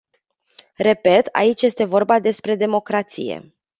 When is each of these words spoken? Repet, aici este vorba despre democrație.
Repet, 0.77 1.27
aici 1.31 1.61
este 1.61 1.83
vorba 1.83 2.19
despre 2.19 2.55
democrație. 2.55 3.53